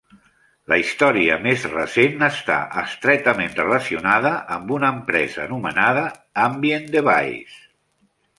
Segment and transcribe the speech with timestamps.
[0.71, 6.09] La història més recent està estretament relacionada amb una empresa anomenada
[6.47, 7.63] Ambient Devices.